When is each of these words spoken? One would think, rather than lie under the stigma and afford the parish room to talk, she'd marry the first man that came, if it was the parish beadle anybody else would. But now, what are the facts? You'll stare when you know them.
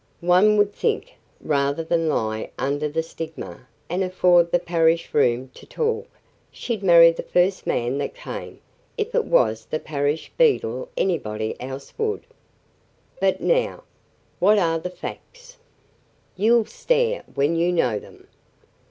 One 0.25 0.57
would 0.57 0.73
think, 0.73 1.13
rather 1.41 1.83
than 1.83 2.09
lie 2.09 2.49
under 2.57 2.89
the 2.89 3.03
stigma 3.03 3.67
and 3.87 4.03
afford 4.03 4.51
the 4.51 4.57
parish 4.57 5.13
room 5.13 5.51
to 5.53 5.67
talk, 5.67 6.07
she'd 6.51 6.81
marry 6.81 7.11
the 7.11 7.21
first 7.21 7.67
man 7.67 7.99
that 7.99 8.15
came, 8.15 8.61
if 8.97 9.13
it 9.13 9.25
was 9.25 9.65
the 9.65 9.77
parish 9.77 10.31
beadle 10.39 10.89
anybody 10.97 11.55
else 11.59 11.93
would. 11.99 12.23
But 13.19 13.41
now, 13.41 13.83
what 14.39 14.57
are 14.57 14.79
the 14.79 14.89
facts? 14.89 15.57
You'll 16.35 16.65
stare 16.65 17.21
when 17.35 17.55
you 17.55 17.71
know 17.71 17.99
them. 17.99 18.25